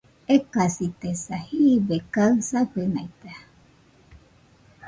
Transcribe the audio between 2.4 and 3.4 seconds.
safenaita